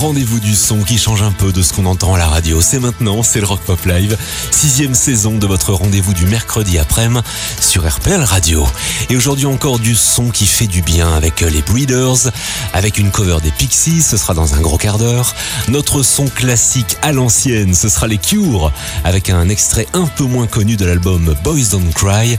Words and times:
rendez-vous 0.00 0.40
du 0.40 0.56
son 0.56 0.78
qui 0.82 0.96
change 0.96 1.20
un 1.20 1.30
peu 1.30 1.52
de 1.52 1.60
ce 1.60 1.74
qu'on 1.74 1.84
entend 1.84 2.14
à 2.14 2.18
la 2.18 2.26
radio. 2.26 2.62
C'est 2.62 2.78
maintenant, 2.78 3.22
c'est 3.22 3.40
le 3.40 3.44
Rock 3.44 3.60
Pop 3.60 3.84
Live, 3.84 4.16
sixième 4.50 4.94
saison 4.94 5.36
de 5.36 5.46
votre 5.46 5.74
rendez-vous 5.74 6.14
du 6.14 6.24
mercredi 6.24 6.78
après-midi 6.78 7.20
sur 7.60 7.86
RPL 7.86 8.22
Radio. 8.22 8.66
Et 9.10 9.16
aujourd'hui 9.16 9.44
encore 9.44 9.78
du 9.78 9.94
son 9.94 10.30
qui 10.30 10.46
fait 10.46 10.66
du 10.66 10.80
bien 10.80 11.12
avec 11.12 11.42
les 11.42 11.60
Breeders, 11.60 12.30
avec 12.72 12.96
une 12.96 13.10
cover 13.10 13.42
des 13.42 13.50
Pixies, 13.50 14.00
ce 14.00 14.16
sera 14.16 14.32
dans 14.32 14.54
un 14.54 14.62
gros 14.62 14.78
quart 14.78 14.96
d'heure. 14.96 15.34
Notre 15.68 16.02
son 16.02 16.28
classique 16.28 16.96
à 17.02 17.12
l'ancienne, 17.12 17.74
ce 17.74 17.90
sera 17.90 18.06
les 18.06 18.18
Cure, 18.18 18.72
avec 19.04 19.28
un 19.28 19.50
extrait 19.50 19.86
un 19.92 20.06
peu 20.06 20.24
moins 20.24 20.46
connu 20.46 20.76
de 20.76 20.86
l'album 20.86 21.34
Boys 21.44 21.68
Don't 21.72 21.92
Cry. 21.94 22.38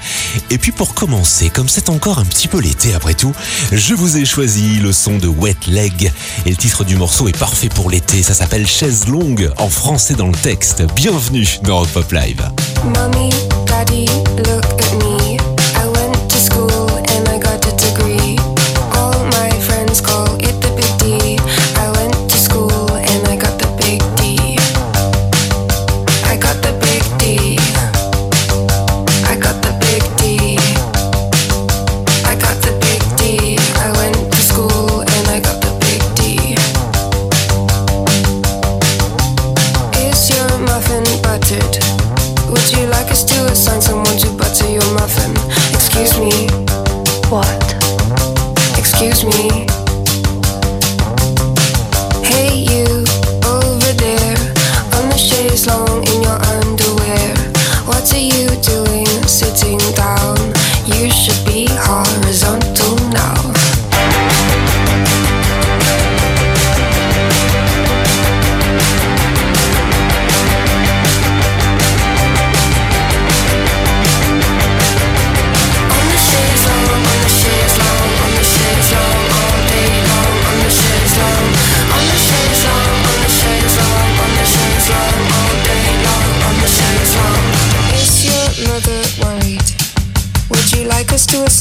Et 0.49 0.57
puis 0.57 0.71
pour 0.71 0.95
commencer, 0.95 1.51
comme 1.51 1.69
c'est 1.69 1.89
encore 1.89 2.17
un 2.17 2.25
petit 2.25 2.47
peu 2.47 2.59
l'été 2.59 2.95
après 2.95 3.13
tout, 3.13 3.33
je 3.71 3.93
vous 3.93 4.17
ai 4.17 4.25
choisi 4.25 4.79
le 4.79 4.91
son 4.91 5.19
de 5.19 5.27
Wet 5.27 5.67
Leg. 5.67 6.11
Et 6.47 6.49
le 6.49 6.55
titre 6.55 6.83
du 6.83 6.95
morceau 6.95 7.27
est 7.27 7.37
parfait 7.37 7.50
pour 7.69 7.89
l'été, 7.89 8.23
ça 8.23 8.33
s'appelle 8.33 8.65
Chaise 8.65 9.07
longue 9.07 9.51
en 9.57 9.69
français 9.69 10.15
dans 10.15 10.27
le 10.27 10.33
texte. 10.33 10.83
Bienvenue 10.95 11.47
dans 11.63 11.85
Pop 11.85 12.11
Live. 12.11 12.49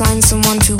Assign 0.01 0.23
someone 0.23 0.59
to 0.61 0.80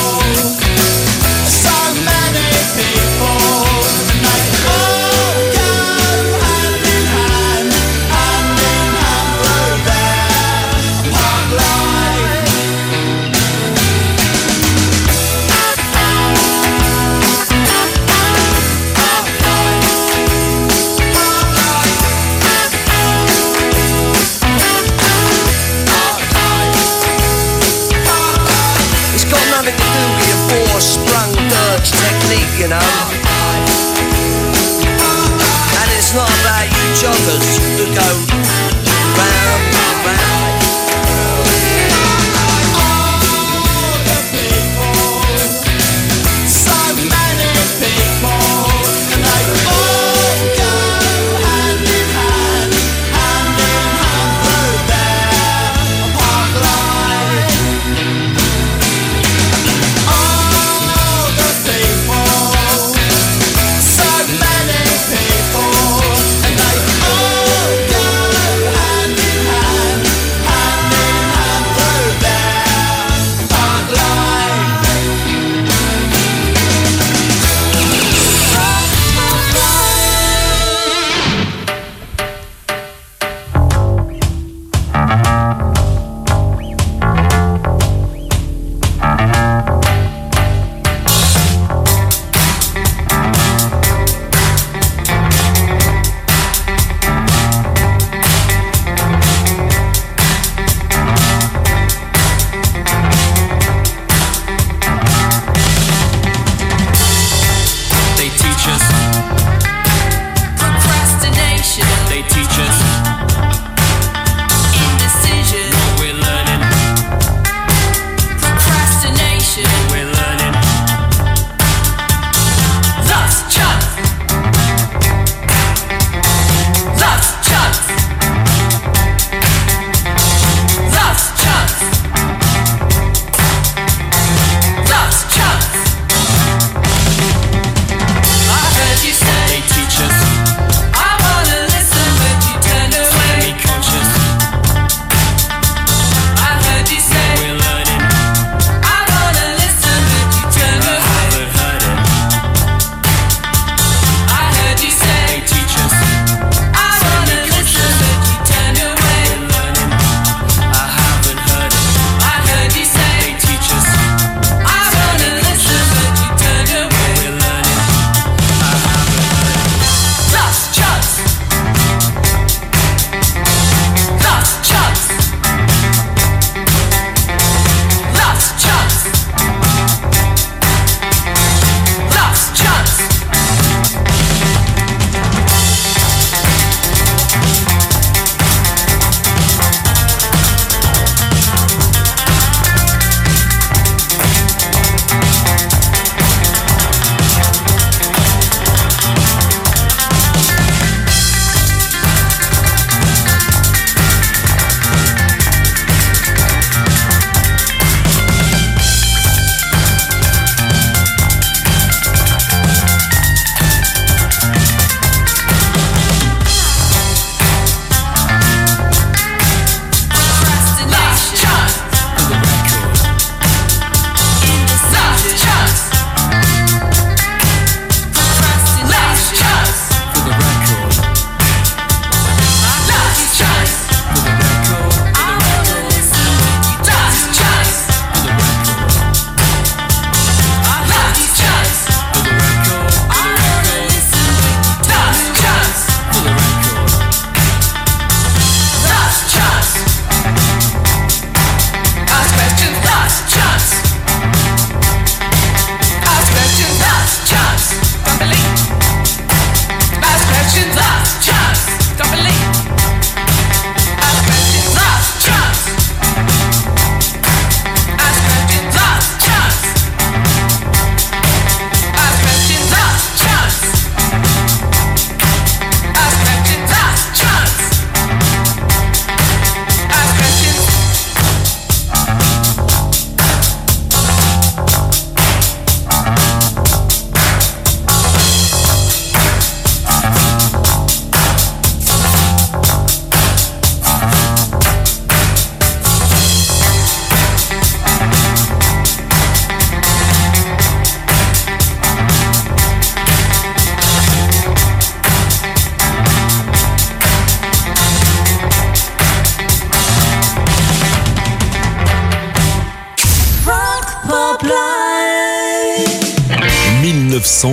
stay 2.71 2.83
for 3.19 3.40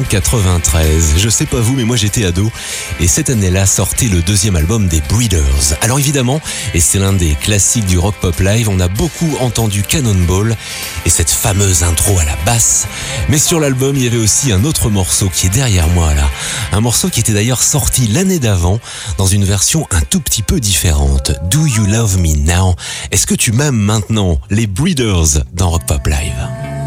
1993. 0.08 1.14
Je 1.18 1.28
sais 1.28 1.44
pas 1.44 1.60
vous, 1.60 1.74
mais 1.74 1.84
moi 1.84 1.96
j'étais 1.96 2.24
ado. 2.24 2.50
Et 2.98 3.06
cette 3.06 3.28
année-là 3.28 3.66
sortait 3.66 4.06
le 4.06 4.22
deuxième 4.22 4.56
album 4.56 4.88
des 4.88 5.02
Breeders. 5.02 5.76
Alors 5.82 5.98
évidemment, 5.98 6.40
et 6.72 6.80
c'est 6.80 6.98
l'un 6.98 7.12
des 7.12 7.34
classiques 7.34 7.84
du 7.84 7.98
rock 7.98 8.14
pop 8.20 8.38
live, 8.40 8.68
on 8.70 8.80
a 8.80 8.88
beaucoup 8.88 9.36
entendu 9.40 9.82
Cannonball 9.82 10.56
et 11.04 11.10
cette 11.10 11.30
fameuse 11.30 11.82
intro 11.82 12.18
à 12.18 12.24
la 12.24 12.36
basse. 12.46 12.86
Mais 13.28 13.38
sur 13.38 13.60
l'album, 13.60 13.96
il 13.96 14.04
y 14.04 14.06
avait 14.06 14.16
aussi 14.16 14.50
un 14.50 14.64
autre 14.64 14.88
morceau 14.88 15.28
qui 15.28 15.46
est 15.46 15.50
derrière 15.50 15.88
moi 15.88 16.14
là. 16.14 16.28
Un 16.72 16.80
morceau 16.80 17.10
qui 17.10 17.20
était 17.20 17.34
d'ailleurs 17.34 17.62
sorti 17.62 18.08
l'année 18.08 18.38
d'avant 18.38 18.80
dans 19.18 19.26
une 19.26 19.44
version 19.44 19.86
un 19.90 20.00
tout 20.00 20.20
petit 20.20 20.42
peu 20.42 20.58
différente. 20.58 21.32
Do 21.50 21.66
You 21.66 21.84
Love 21.84 22.18
Me 22.18 22.34
Now? 22.34 22.76
Est-ce 23.10 23.26
que 23.26 23.34
tu 23.34 23.52
m'aimes 23.52 23.76
maintenant? 23.76 24.40
Les 24.48 24.66
Breeders 24.66 25.44
dans 25.52 25.70
Rock 25.70 25.86
Pop 25.86 26.06
Live. 26.06 26.77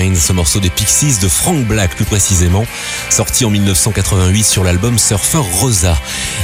Ce 0.00 0.32
morceau 0.32 0.60
des 0.60 0.70
Pixies 0.70 1.18
de 1.20 1.28
Frank 1.28 1.66
Black 1.66 1.94
plus 1.94 2.06
précisément, 2.06 2.64
sorti 3.10 3.44
en 3.44 3.50
1988 3.50 4.44
sur 4.44 4.64
l'album 4.64 4.98
Surfer 4.98 5.42
Rosa. 5.60 5.94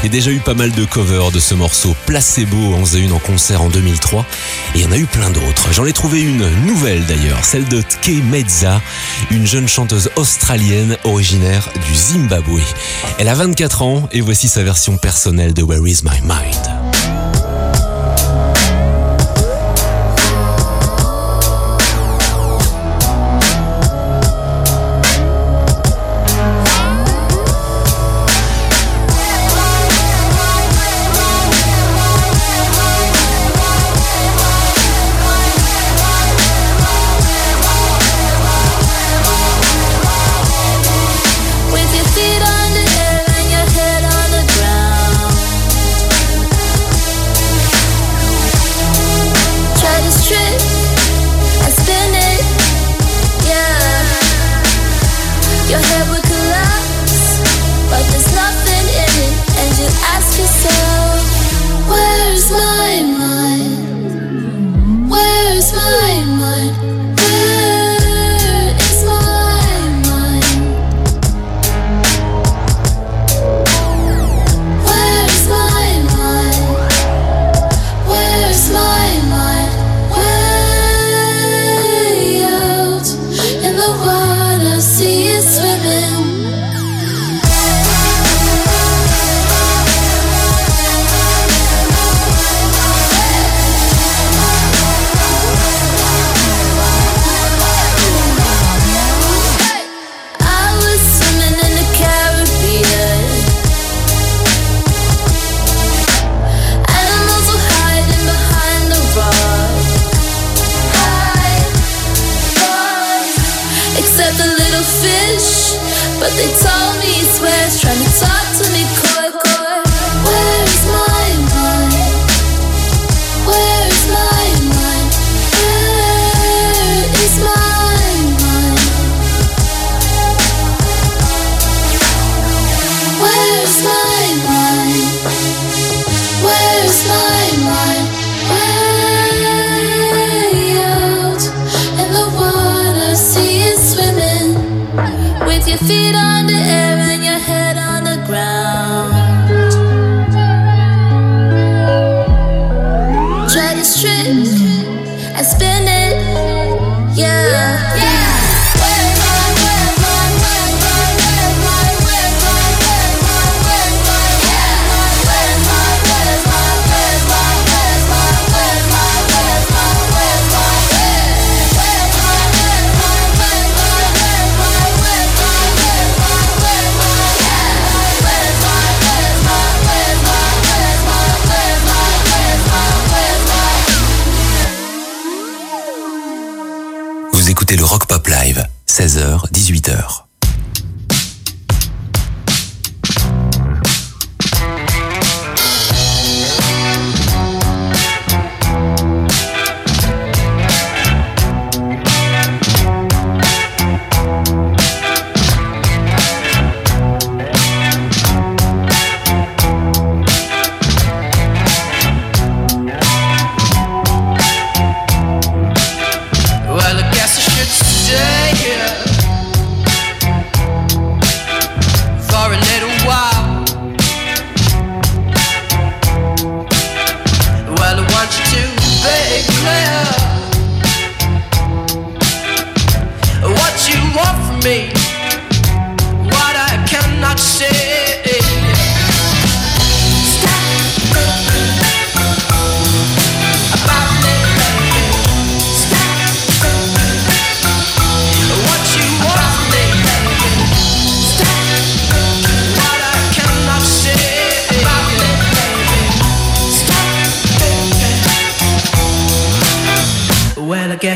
Et 0.05 0.11
déjà 0.11 0.31
eu 0.31 0.41
pas 0.41 0.53
mal 0.53 0.73
de 0.73 0.85
covers 0.85 1.31
de 1.31 1.41
ce 1.41 1.55
morceau. 1.55 1.97
Placebo 2.05 2.75
en 2.75 2.85
faisait 2.85 3.01
une 3.01 3.15
en 3.15 3.19
concert 3.19 3.63
en 3.63 3.71
2003 3.71 4.27
et 4.75 4.81
il 4.81 4.83
y 4.83 4.87
en 4.87 4.93
a 4.93 4.99
eu 4.99 5.07
plein 5.07 5.31
d'autres. 5.31 5.73
J'en 5.73 5.87
ai 5.87 5.95
trouvé 5.95 6.21
une 6.21 6.47
nouvelle 6.67 7.07
d'ailleurs, 7.07 7.43
celle 7.47 7.65
de 7.65 7.81
Tke 7.81 8.23
Mezza, 8.31 8.83
une 9.31 9.47
jeune 9.47 9.69
chanteuse 9.69 10.11
australienne 10.17 10.99
originaire 11.05 11.71
du 11.89 11.95
Zimbabwe. 11.95 12.61
Elle 13.19 13.29
a 13.29 13.35
24 13.35 13.81
ans 13.81 14.09
et 14.13 14.21
voici 14.21 14.49
sa 14.49 14.65
version 14.65 14.99
personnelle 14.99 15.55
de 15.55 15.63
Where 15.63 15.89
is 15.89 16.03
my 16.05 16.21
mind. 16.21 16.66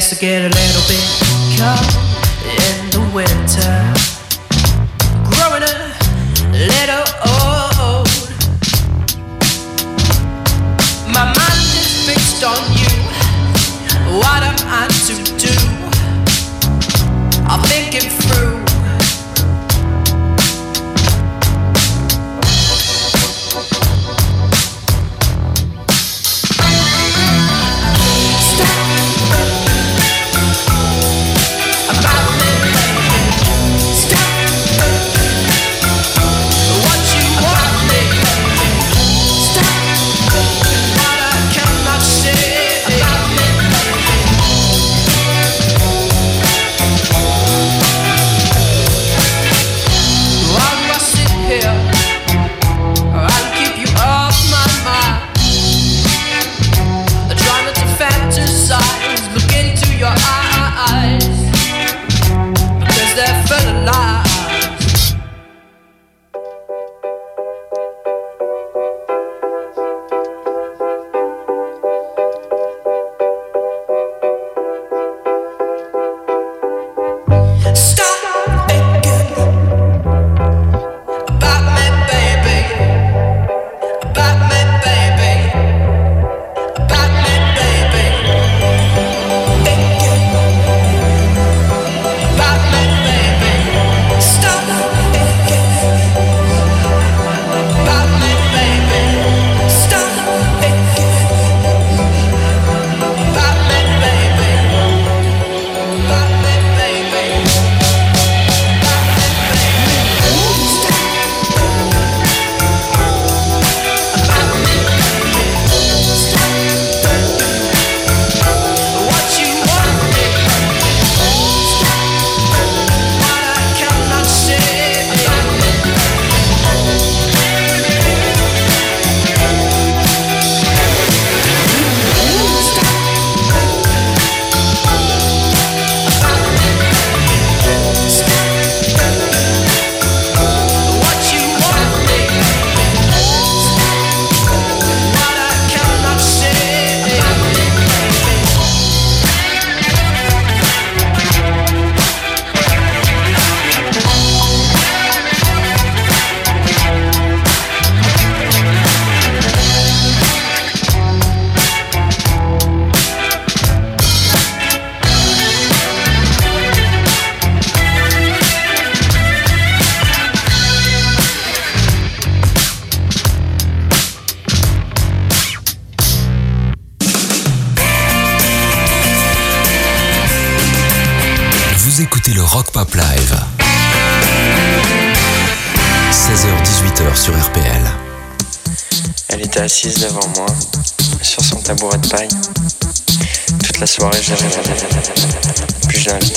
has 0.00 0.08
to 0.08 0.16
get 0.16 0.40
a 0.40 0.48
little 0.48 0.82
bit 0.88 1.04
cold 1.58 1.92
in 2.48 2.90
the 2.90 3.14
winter. 3.14 4.19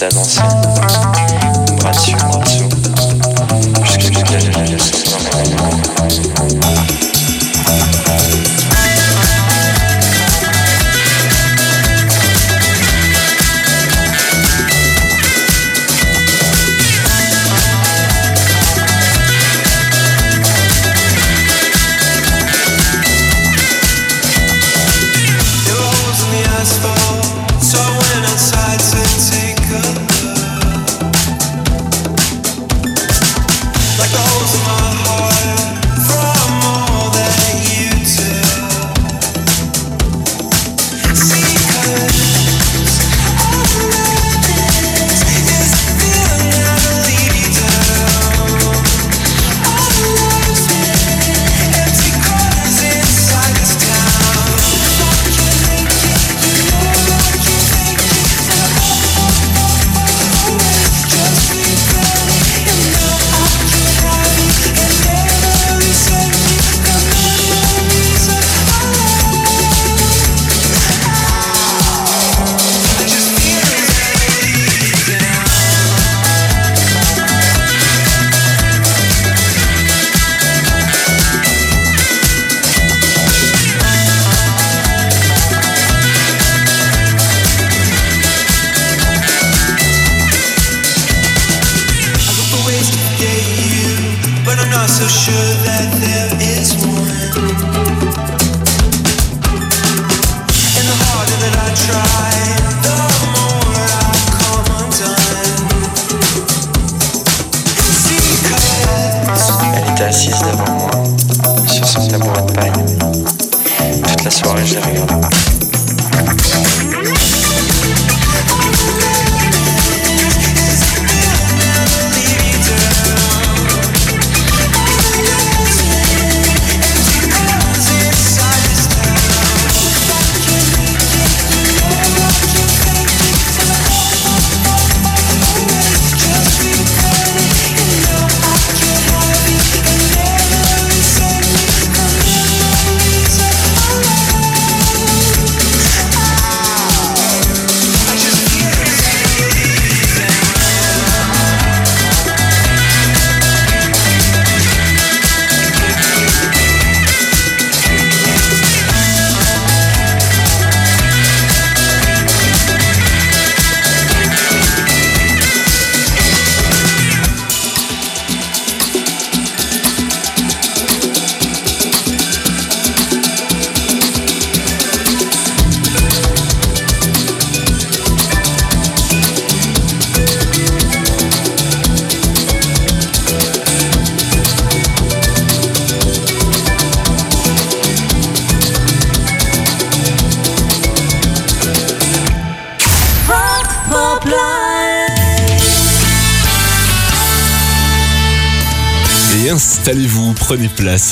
ta 0.03 0.09
danse. 0.09 0.42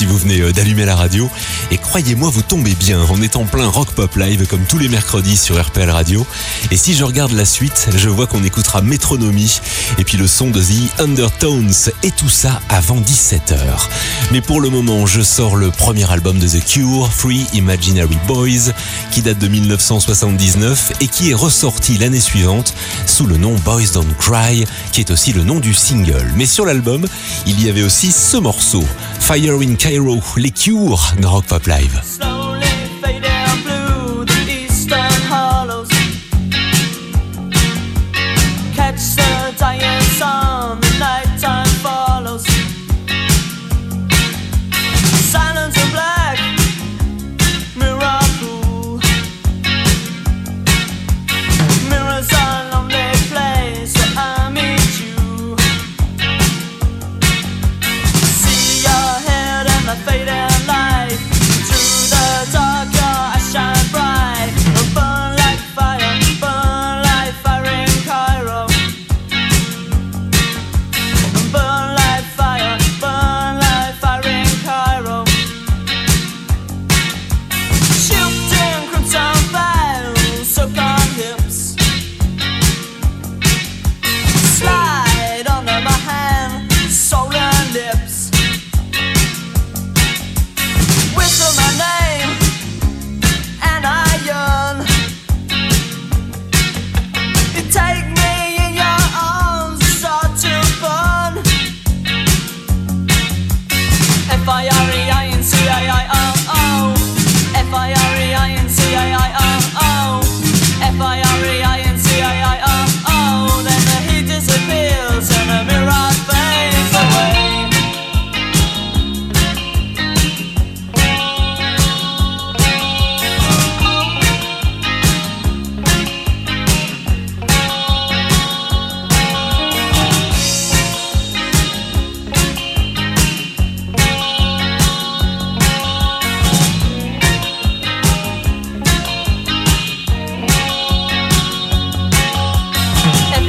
Si 0.02 0.08
vous 0.08 0.18
venez 0.18 0.42
euh, 0.42 0.52
d'allumer 0.52 0.84
la 0.86 0.96
radio. 0.96 1.30
Et 1.70 1.78
croyez-moi, 1.78 2.32
vous 2.32 2.42
tombez 2.42 2.74
bien. 2.74 3.00
On 3.12 3.22
est 3.22 3.36
en 3.36 3.46
plein 3.46 3.68
rock 3.68 3.90
pop 3.92 4.16
live 4.16 4.48
comme 4.48 4.64
tous 4.64 4.80
les 4.80 4.88
mercredis 4.88 5.38
sur 5.38 5.64
RPL 5.64 5.92
Radio. 5.92 6.26
Et 6.72 6.78
si 6.78 6.96
je 6.96 7.04
regarde 7.04 7.34
la 7.34 7.46
suite, 7.46 7.88
je 7.96 8.10
vois 8.10 8.26
qu'on 8.26 8.44
écoutera 8.44 8.82
Métronomie 8.82 9.60
et 10.00 10.04
puis 10.04 10.18
le 10.18 10.26
son 10.26 10.50
de 10.50 10.60
The 10.60 11.02
Undertones 11.02 11.92
et 12.02 12.10
tout 12.10 12.30
ça 12.30 12.60
avant 12.70 13.00
17h. 13.00 13.60
Mais 14.32 14.42
pour 14.42 14.60
le 14.60 14.72
moment, 14.72 15.06
je 15.06 15.22
sors 15.22 15.56
le 15.56 15.70
premier 15.70 16.12
album 16.12 16.40
de 16.40 16.48
The 16.48 16.66
Cure, 16.66 17.08
Free 17.14 17.46
Imaginary 17.54 18.18
Boys, 18.26 18.74
qui 19.12 19.22
date 19.22 19.38
de 19.38 19.50
1979 19.50 20.94
et 21.02 21.08
qui 21.08 21.30
est 21.30 21.36
ressorti 21.36 22.00
l'année 22.00 22.22
suivante 22.22 22.74
sous 23.06 23.28
le 23.28 23.38
nom 23.38 23.54
Boys 23.66 23.92
Don't 23.94 24.16
Cry, 24.18 24.66
qui 24.94 25.02
est 25.02 25.12
aussi 25.12 25.32
le 25.32 25.44
nom 25.44 25.60
du 25.60 25.76
single. 25.76 26.32
Mais 26.38 26.48
sur 26.48 26.66
l'album, 26.66 27.06
il 27.46 27.64
y 27.64 27.70
avait 27.70 27.84
aussi 27.84 28.12
ce 28.12 28.38
morceau, 28.38 28.84
Fire 29.34 29.62
in 29.62 29.76
Cairo, 29.76 30.20
les 30.36 30.52
Cure 30.52 31.14
dans 31.22 31.32
Rock 31.32 31.46
Pop 31.46 31.66
Live. 31.66 32.51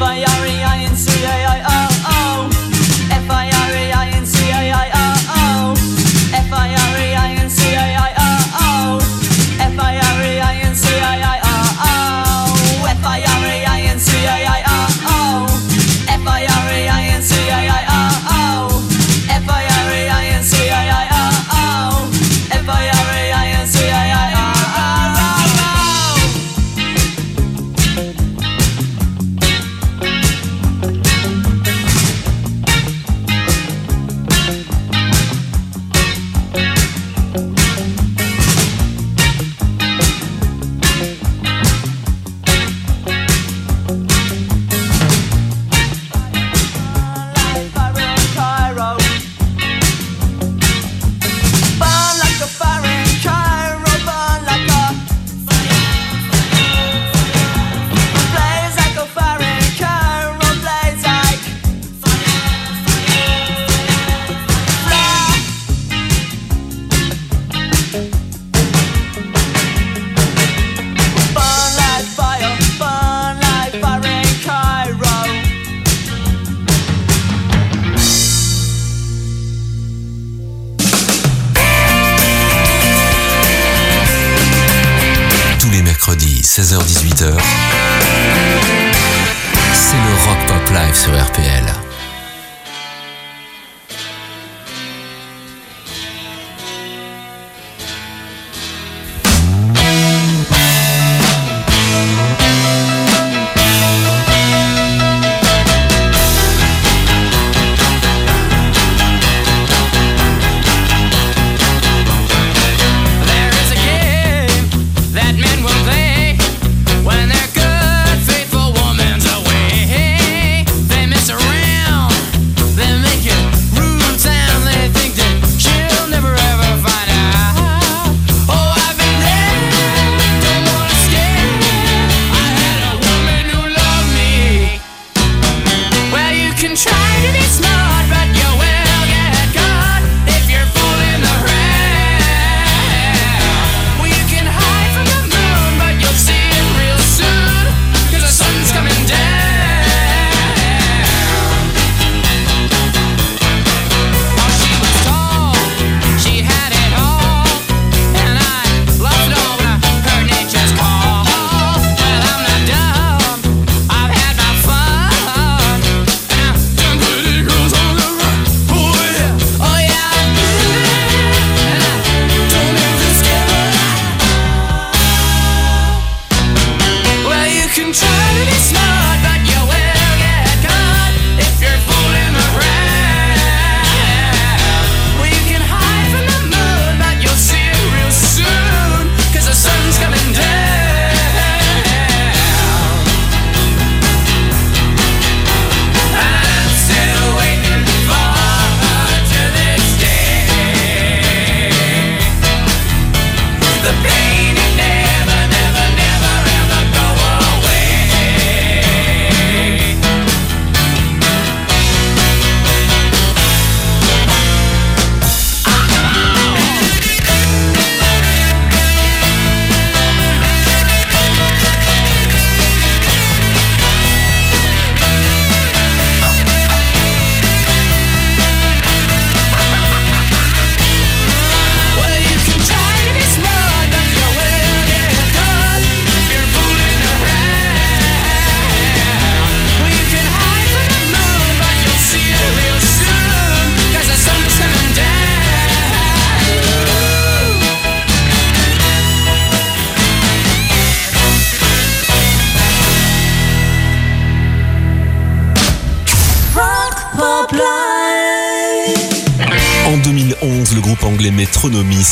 vai 0.03 0.42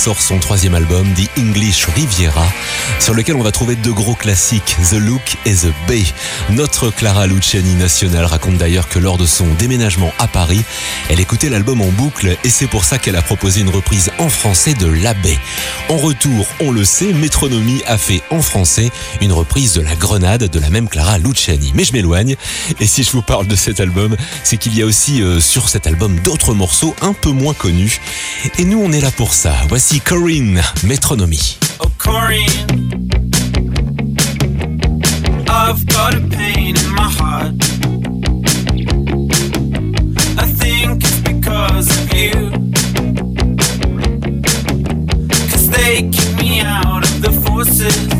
sort 0.00 0.22
son 0.22 0.38
troisième 0.38 0.74
album, 0.74 1.06
The 1.12 1.28
English 1.38 1.84
Riviera, 1.94 2.46
sur 3.00 3.12
lequel 3.12 3.36
on 3.36 3.42
va 3.42 3.52
trouver 3.52 3.76
deux 3.76 3.92
gros 3.92 4.14
classiques, 4.14 4.74
The 4.88 4.94
Look 4.94 5.36
et 5.44 5.52
The 5.52 5.74
Bay. 5.86 6.04
Notre 6.48 6.88
Clara 6.88 7.26
Luciani 7.26 7.74
nationale 7.74 8.24
raconte 8.24 8.56
d'ailleurs 8.56 8.88
que 8.88 8.98
lors 8.98 9.18
de 9.18 9.26
son 9.26 9.46
déménagement 9.58 10.10
à 10.18 10.26
Paris, 10.26 10.62
elle 11.10 11.20
écoutait 11.20 11.50
l'album 11.50 11.82
en 11.82 11.90
boucle 11.90 12.34
et 12.42 12.48
c'est 12.48 12.66
pour 12.66 12.86
ça 12.86 12.96
qu'elle 12.96 13.14
a 13.14 13.20
proposé 13.20 13.60
une 13.60 13.68
reprise 13.68 14.10
en 14.18 14.30
français 14.30 14.72
de 14.72 14.86
La 14.86 15.12
Baie. 15.12 15.38
En 15.90 15.98
retour, 15.98 16.46
on 16.60 16.70
le 16.70 16.86
sait, 16.86 17.12
Metronomy 17.12 17.82
a 17.86 17.98
fait 17.98 18.22
en 18.30 18.40
français 18.40 18.90
une 19.20 19.32
reprise 19.32 19.74
de 19.74 19.82
La 19.82 19.96
Grenade 19.96 20.44
de 20.44 20.58
la 20.60 20.70
même 20.70 20.88
Clara 20.88 21.18
Luciani. 21.18 21.72
Mais 21.74 21.84
je 21.84 21.92
m'éloigne 21.92 22.36
et 22.80 22.86
si 22.86 23.02
je 23.02 23.10
vous 23.10 23.20
parle 23.22 23.46
de 23.46 23.56
cet 23.56 23.80
album, 23.80 24.16
c'est 24.44 24.56
qu'il 24.56 24.74
y 24.78 24.80
a 24.80 24.86
aussi 24.86 25.20
euh, 25.20 25.40
sur 25.40 25.68
cet 25.68 25.86
album 25.86 26.18
d'autres 26.20 26.54
morceaux 26.54 26.96
un 27.02 27.12
peu 27.12 27.32
moins 27.32 27.52
connus. 27.52 28.00
Et 28.58 28.64
nous, 28.64 28.80
on 28.82 28.92
est 28.92 29.02
là 29.02 29.10
pour 29.10 29.34
ça. 29.34 29.54
Voici 29.68 29.89
Corinne, 29.98 30.62
Metronomy. 30.86 31.56
Oh, 31.80 31.90
Corinne, 31.98 33.08
I've 35.48 35.84
got 35.86 36.14
a 36.14 36.20
pain 36.28 36.76
in 36.76 36.94
my 36.94 37.10
heart. 37.10 37.54
I 40.38 40.46
think 40.46 41.02
it's 41.02 41.20
because 41.22 41.88
of 41.98 42.14
you. 42.14 42.50
Cause 45.50 45.68
they 45.70 46.08
kick 46.08 46.36
me 46.36 46.60
out 46.60 47.02
of 47.02 47.22
the 47.22 47.32
forces. 47.44 48.19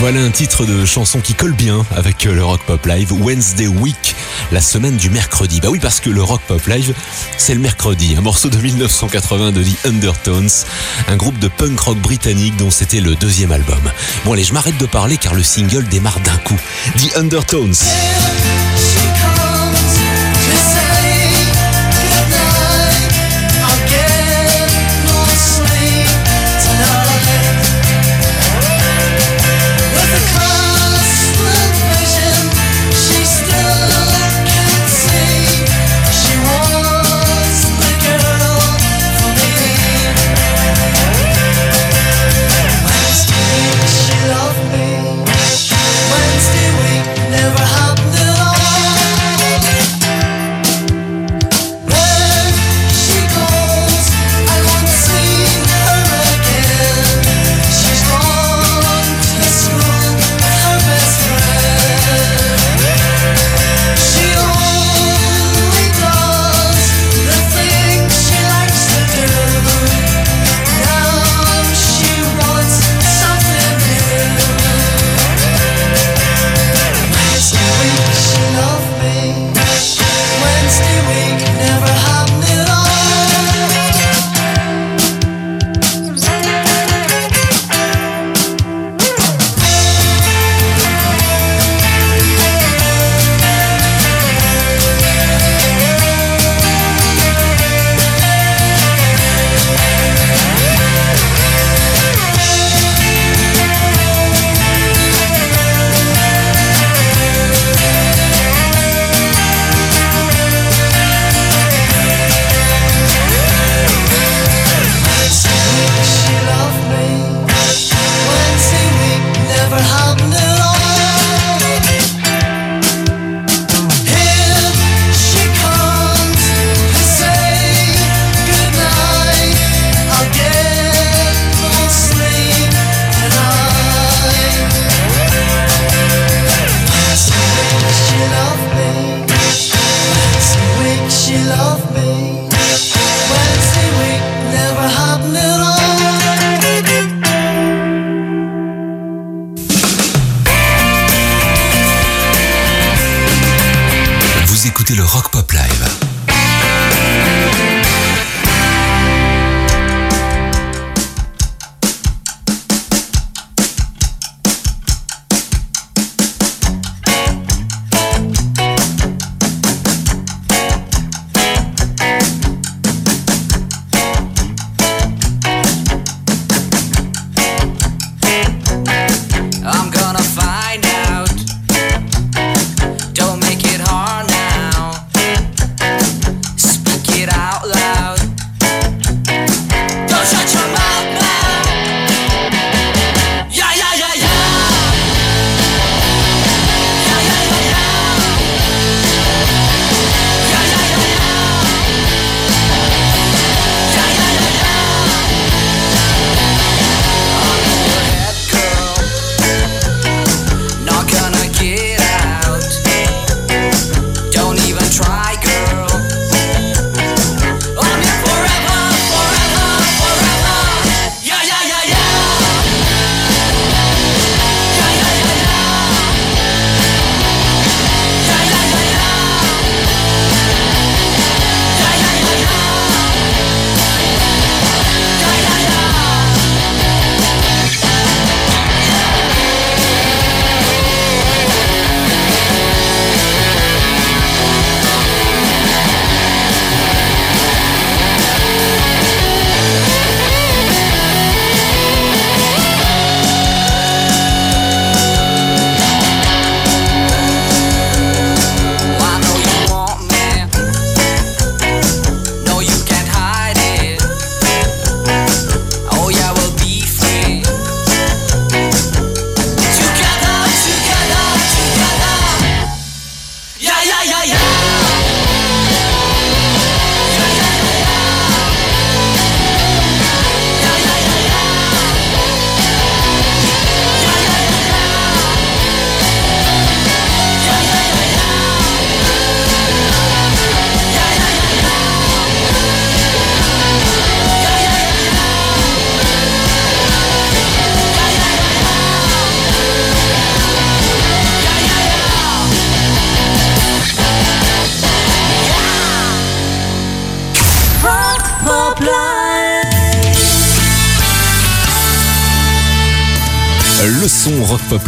Voilà 0.00 0.20
un 0.20 0.30
titre 0.30 0.64
de 0.64 0.84
chanson 0.84 1.20
qui 1.20 1.34
colle 1.34 1.54
bien 1.54 1.84
avec 1.96 2.24
le 2.24 2.44
Rock 2.44 2.60
Pop 2.66 2.86
Live 2.86 3.12
Wednesday 3.12 3.66
Week, 3.66 4.14
la 4.52 4.60
semaine 4.60 4.96
du 4.96 5.10
mercredi. 5.10 5.60
Bah 5.60 5.68
oui, 5.70 5.80
parce 5.80 5.98
que 6.00 6.08
le 6.08 6.22
Rock 6.22 6.40
Pop 6.46 6.64
Live, 6.66 6.94
c'est 7.36 7.54
le 7.54 7.60
mercredi. 7.60 8.14
Un 8.16 8.20
morceau 8.20 8.48
de 8.48 8.58
1980 8.58 9.52
de 9.52 9.62
The 9.62 9.86
Undertones, 9.86 10.50
un 11.08 11.16
groupe 11.16 11.38
de 11.38 11.48
punk 11.48 11.80
rock 11.80 11.98
britannique 11.98 12.56
dont 12.56 12.70
c'était 12.70 13.00
le 13.00 13.16
deuxième 13.16 13.50
album. 13.50 13.80
Bon 14.24 14.34
allez, 14.34 14.44
je 14.44 14.52
m'arrête 14.52 14.78
de 14.78 14.86
parler 14.86 15.16
car 15.16 15.34
le 15.34 15.42
single 15.42 15.84
démarre 15.88 16.20
d'un 16.20 16.36
coup. 16.38 16.58
The 16.96 17.16
Undertones. 17.16 17.74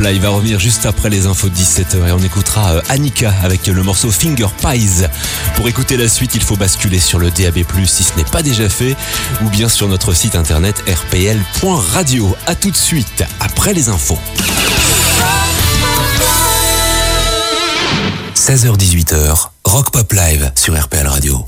Pop 0.01 0.09
Live 0.09 0.23
va 0.23 0.31
revenir 0.31 0.59
juste 0.59 0.87
après 0.87 1.11
les 1.11 1.27
infos 1.27 1.51
de 1.51 1.55
17h 1.55 2.09
et 2.09 2.13
on 2.13 2.21
écoutera 2.21 2.73
euh, 2.73 2.83
Annika 2.89 3.35
avec 3.43 3.67
le 3.67 3.83
morceau 3.83 4.11
Finger 4.11 4.47
Pies. 4.59 5.05
Pour 5.57 5.69
écouter 5.69 5.99
la 5.99 6.09
suite, 6.09 6.35
il 6.35 6.43
faut 6.43 6.57
basculer 6.57 6.99
sur 6.99 7.19
le 7.19 7.31
DAB+, 7.31 7.59
si 7.85 8.03
ce 8.03 8.17
n'est 8.17 8.25
pas 8.25 8.43
déjà 8.43 8.69
fait, 8.71 8.97
ou 9.43 9.51
bien 9.51 9.69
sur 9.69 9.89
notre 9.89 10.15
site 10.15 10.37
internet 10.37 10.83
rpl.radio. 10.87 12.35
A 12.47 12.55
tout 12.55 12.71
de 12.71 12.77
suite, 12.77 13.25
après 13.41 13.75
les 13.75 13.89
infos. 13.91 14.19
16h-18h, 18.37 19.49
Rock 19.65 19.91
Pop 19.91 20.13
Live 20.13 20.51
sur 20.55 20.81
RPL 20.81 21.07
Radio. 21.09 21.45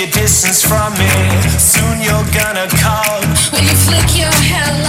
Your 0.00 0.08
distance 0.12 0.62
from 0.64 0.94
me. 0.94 1.10
Soon 1.58 2.00
you're 2.00 2.24
gonna 2.32 2.66
come. 2.80 3.20
When 3.52 3.64
you 3.64 3.76
flick 3.84 4.16
your 4.16 4.32
hair 4.48 4.79